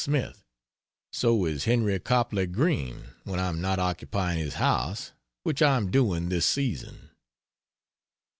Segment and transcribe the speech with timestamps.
[0.03, 0.43] Smith;
[1.13, 5.11] so is Henry Copley Greene, when I am not occupying his house,
[5.43, 7.11] which I am doing this season.